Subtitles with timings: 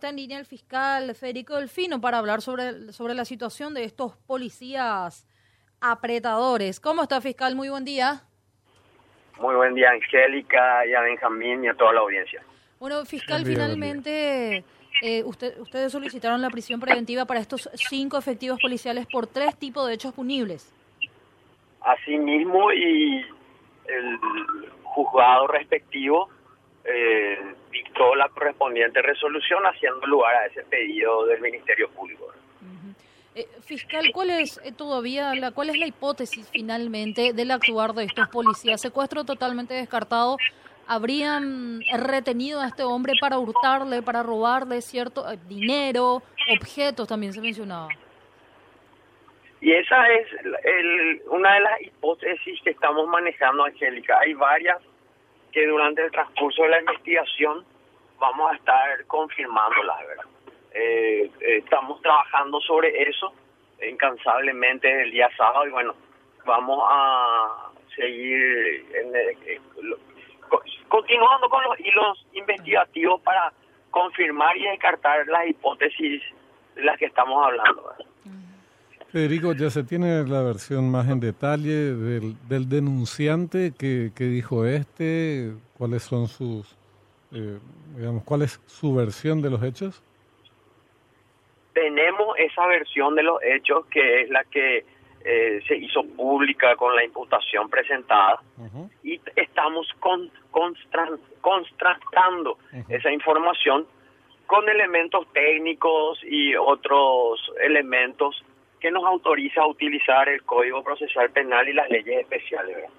[0.00, 4.16] está en línea el fiscal Federico Delfino para hablar sobre, sobre la situación de estos
[4.26, 5.26] policías
[5.78, 6.80] apretadores.
[6.80, 7.54] ¿Cómo está, fiscal?
[7.54, 8.22] Muy buen día.
[9.38, 12.42] Muy buen día, Angélica y a Benjamín y a toda la audiencia.
[12.78, 14.64] Bueno, fiscal, finalmente
[15.02, 19.86] eh, usted, ustedes solicitaron la prisión preventiva para estos cinco efectivos policiales por tres tipos
[19.86, 20.72] de hechos punibles.
[21.82, 23.18] Asimismo, y
[23.84, 24.18] el
[24.82, 26.30] juzgado respectivo
[26.84, 27.54] eh,
[28.20, 32.30] la correspondiente resolución haciendo lugar a ese pedido del Ministerio Público.
[33.34, 38.04] Eh, fiscal, ¿cuál es eh, todavía la cuál es la hipótesis finalmente del actuar de
[38.04, 38.80] estos policías?
[38.80, 40.36] Secuestro totalmente descartado.
[40.86, 46.22] ¿Habrían retenido a este hombre para hurtarle, para robarle cierto eh, dinero,
[46.58, 47.88] objetos también se mencionaba?
[49.62, 50.26] Y esa es
[50.64, 54.18] el, una de las hipótesis que estamos manejando, Angélica.
[54.18, 54.78] Hay varias
[55.52, 57.64] que durante el transcurso de la investigación
[58.20, 60.24] vamos a estar confirmándolas, ¿verdad?
[60.72, 63.32] Eh, estamos trabajando sobre eso
[63.82, 65.94] incansablemente el día sábado y bueno,
[66.44, 69.60] vamos a seguir eh,
[70.88, 73.52] continuando con los hilos investigativos para
[73.90, 76.22] confirmar y descartar las hipótesis
[76.76, 77.82] de las que estamos hablando.
[77.82, 78.06] ¿verdad?
[79.08, 84.66] Federico, ya se tiene la versión más en detalle del, del denunciante que, que, dijo
[84.66, 86.76] este, cuáles son sus,
[87.32, 87.58] eh,
[87.96, 90.02] digamos, cuál es su versión de los hechos.
[91.72, 94.84] Tenemos esa versión de los hechos que es la que
[95.24, 98.90] eh, se hizo pública con la imputación presentada uh -huh.
[99.02, 102.84] y estamos con, contrastando uh -huh.
[102.88, 103.86] esa información
[104.46, 108.42] con elementos técnicos y otros elementos
[108.80, 112.74] que nos autoriza a utilizar el Código Procesal Penal y las leyes especiales.
[112.74, 112.90] ¿verdad?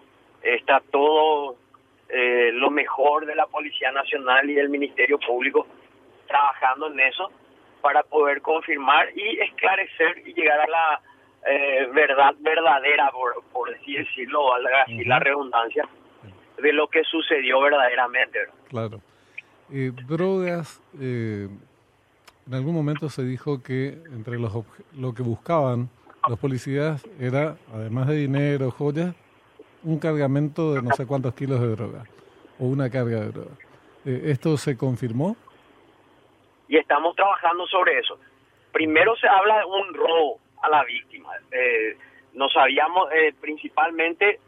[0.43, 1.57] Está todo
[2.13, 5.67] eh, lo mejor de la Policía Nacional y del Ministerio Público
[6.27, 7.31] trabajando en eso
[7.81, 11.01] para poder confirmar y esclarecer y llegar a la
[11.47, 15.07] eh, verdad verdadera, por, por así decirlo, valga así uh -huh.
[15.07, 15.87] la redundancia,
[16.61, 18.39] de lo que sucedió verdaderamente.
[18.39, 18.53] ¿verdad?
[18.69, 19.01] Claro.
[19.73, 21.47] Eh, drogas, eh,
[22.47, 24.51] en algún momento se dijo que entre los
[24.97, 25.89] lo que buscaban
[26.27, 29.15] los policías era, además de dinero, joyas,
[29.83, 32.03] un cargamento de no sé cuántos kilos de droga
[32.59, 33.51] o una carga de droga.
[34.05, 35.35] Eh, ¿Esto se confirmó?
[36.67, 38.17] Y estamos trabajando sobre eso.
[38.71, 41.29] Primero se habla de un robo a la víctima.
[41.51, 41.97] Eh,
[42.33, 44.39] no sabíamos, eh, principalmente,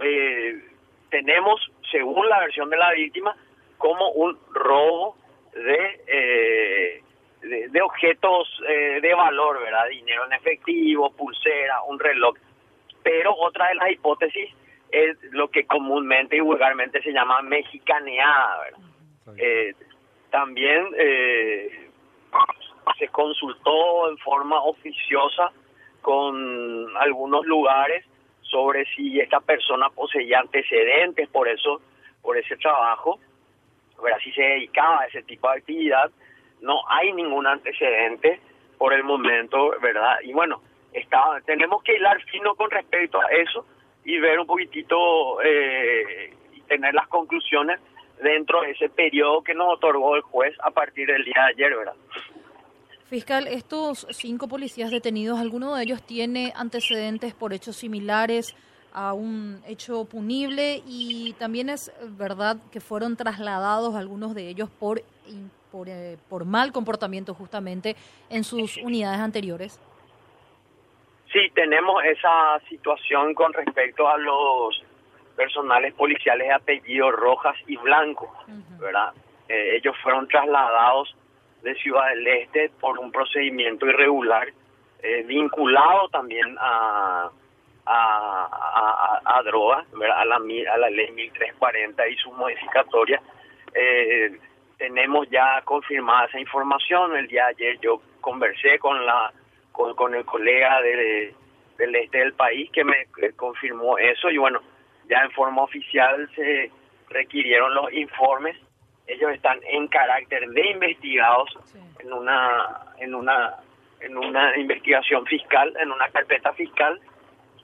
[0.00, 0.62] eh,
[1.08, 3.34] tenemos, según la versión de la víctima,
[3.78, 5.16] como un robo
[5.54, 7.02] de eh,
[7.40, 8.60] de, de objetos
[9.00, 9.88] de valor, ¿verdad?
[9.88, 12.36] Dinero en efectivo, pulsera, un reloj.
[13.02, 14.54] Pero otra de las hipótesis
[14.92, 18.80] es lo que comúnmente y vulgarmente se llama mexicaneada, ¿verdad?
[19.36, 19.74] Eh,
[20.30, 21.90] también eh,
[22.98, 25.52] se consultó en forma oficiosa
[26.02, 28.04] con algunos lugares
[28.42, 31.80] sobre si esta persona poseía antecedentes por eso,
[32.22, 33.20] por ese trabajo,
[34.02, 34.18] ¿verdad?
[34.24, 36.10] si se dedicaba a ese tipo de actividad
[36.62, 38.40] no hay ningún antecedente
[38.78, 40.18] por el momento, ¿verdad?
[40.22, 40.62] Y bueno,
[40.92, 43.66] está, tenemos que hilar fino con respecto a eso
[44.14, 47.80] y ver un poquitito eh, y tener las conclusiones
[48.22, 51.76] dentro de ese periodo que nos otorgó el juez a partir del día de ayer,
[51.76, 51.94] ¿verdad?
[53.06, 58.54] Fiscal, estos cinco policías detenidos, ¿alguno de ellos tiene antecedentes por hechos similares
[58.92, 60.82] a un hecho punible?
[60.86, 65.02] Y también es verdad que fueron trasladados algunos de ellos por
[65.70, 67.96] por, eh, por mal comportamiento justamente
[68.28, 69.78] en sus unidades anteriores?
[71.54, 74.82] Tenemos esa situación con respecto a los
[75.36, 78.78] personales policiales de apellido Rojas y Blanco, uh -huh.
[78.78, 79.12] ¿verdad?
[79.48, 81.14] Eh, ellos fueron trasladados
[81.62, 84.48] de Ciudad del Este por un procedimiento irregular,
[85.02, 87.30] eh, vinculado también a,
[87.86, 90.20] a, a, a drogas, ¿verdad?
[90.20, 93.20] A la, a la ley 1340 y su modificatoria.
[93.74, 94.38] Eh,
[94.78, 97.16] tenemos ya confirmada esa información.
[97.16, 99.32] El día de ayer yo conversé con la
[99.80, 101.34] con, con el colega de,
[101.78, 103.06] del este del país que me
[103.36, 104.60] confirmó eso y bueno,
[105.08, 106.70] ya en forma oficial se
[107.08, 108.56] requirieron los informes.
[109.06, 111.78] Ellos están en carácter de investigados sí.
[112.00, 113.56] en una en una
[114.00, 117.00] en una investigación fiscal, en una carpeta fiscal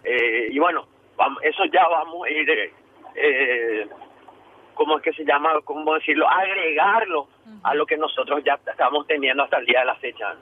[0.05, 0.87] eh, y bueno,
[1.17, 2.73] vamos, eso ya vamos a ir eh,
[3.15, 3.89] eh,
[4.75, 5.61] ¿cómo es que se llama?
[5.65, 6.29] ¿Cómo decirlo?
[6.29, 7.29] Agregarlo
[7.63, 10.37] a lo que nosotros ya estamos teniendo hasta el día de la fecha.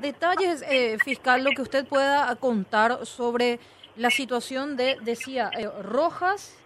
[0.00, 3.58] Detalles, eh, fiscal, lo que usted pueda contar sobre
[3.96, 6.56] la situación de, decía, eh, Rojas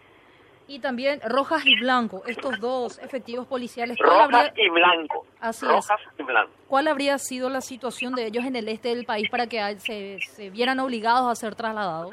[0.67, 3.99] Y también Rojas y Blanco, estos dos efectivos policiales.
[3.99, 5.27] Rojas y Blanco.
[5.39, 6.53] Así Rojas y Blanco.
[6.69, 10.21] ¿Cuál habría sido la situación de ellos en el este del país para que se,
[10.23, 12.13] se vieran obligados a ser trasladados?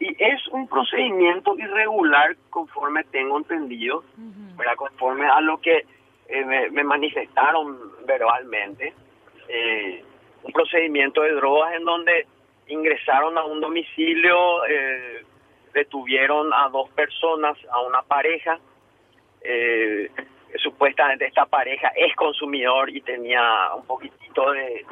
[0.00, 4.04] Y es un procedimiento irregular conforme tengo entendido,
[4.76, 5.86] conforme a lo que
[6.28, 7.76] eh, me, manifestaron
[8.06, 8.94] verbalmente.
[9.48, 10.04] Eh,
[10.42, 12.26] un procedimiento de drogas en donde
[12.68, 15.24] ingresaron a un domicilio, eh,
[15.72, 18.58] detuvieron a dos personas, a una pareja.
[19.40, 20.10] Eh,
[20.56, 24.84] supuestamente esta pareja es consumidor y tenía un poquitito de,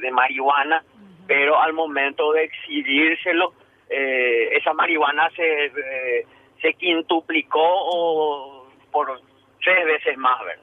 [0.00, 0.84] de marihuana,
[1.26, 3.52] pero al momento de exhibírselo,
[3.88, 6.26] eh, esa marihuana se, eh,
[6.60, 9.20] se quintuplicó por
[9.62, 10.62] tres veces más, ¿verdad?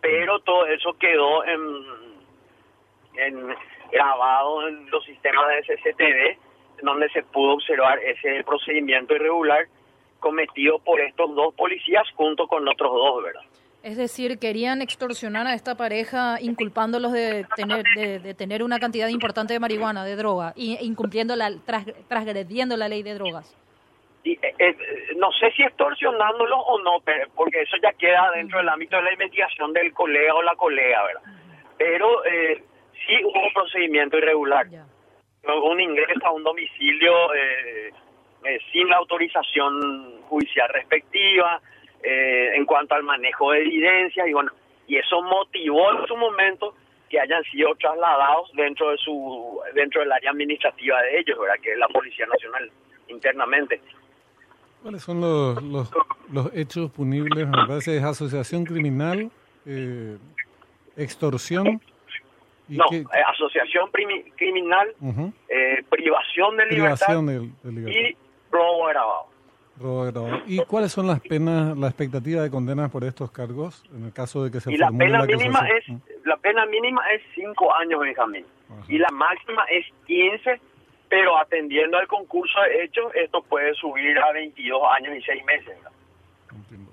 [0.00, 1.58] Pero todo eso quedó en,
[3.18, 3.54] en
[3.92, 9.66] grabado en los sistemas de SCTV, donde se pudo observar ese procedimiento irregular
[10.20, 13.42] cometido por estos dos policías junto con otros dos, ¿verdad?
[13.82, 19.52] Es decir, querían extorsionar a esta pareja inculpándolos de tener, de, tener una cantidad importante
[19.54, 21.52] de marihuana, de droga, e incumpliendo la,
[22.08, 23.56] transgrediendo la ley de drogas.
[24.24, 24.76] Y, eh, eh,
[25.16, 27.00] no sé si extorsionándolos o no,
[27.36, 31.04] porque eso ya queda dentro del ámbito de la investigación del colega o la colega,
[31.04, 31.22] ¿verdad?
[31.78, 32.64] Pero eh,
[33.06, 34.66] sí hubo un procedimiento irregular.
[35.44, 37.12] Un ingreso a un domicilio
[38.72, 41.60] sin la autorización judicial respectiva,
[42.02, 44.52] eh, en cuanto al manejo de evidencias y bueno,
[44.86, 46.74] y eso motivó en su momento
[47.10, 51.56] que hayan sido trasladados dentro de su dentro del área administrativa de ellos, ¿verdad?
[51.60, 52.70] Que es la Policía Nacional
[53.08, 53.80] internamente.
[54.82, 55.90] ¿Cuáles son los, los,
[56.30, 57.48] los hechos punibles?
[57.48, 59.30] Me parece es asociación criminal,
[59.66, 60.18] eh,
[60.96, 61.80] extorsión.
[62.68, 63.90] No, eh, asociación
[64.36, 64.88] criminal,
[65.88, 67.22] privación de libertad,
[67.64, 68.16] y
[68.50, 69.28] robo agravado.
[70.46, 74.42] ¿Y cuáles son las penas, la expectativa de condenas por estos cargos en el caso
[74.42, 75.84] de que se y la pena mínima es
[76.24, 78.44] la pena mínima es cinco años Benjamín
[78.88, 80.60] y la máxima es 15
[81.08, 85.76] pero atendiendo al concurso de hechos esto puede subir a 22 años y 6 meses
[86.68, 86.87] Bueno.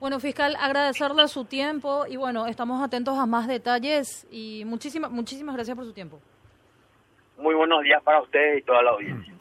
[0.00, 5.54] Bueno, fiscal, agradecerle su tiempo y bueno, estamos atentos a más detalles y muchísimas muchísimas
[5.54, 6.18] gracias por su tiempo.
[7.36, 9.34] Muy buenos días para ustedes y toda la audiencia.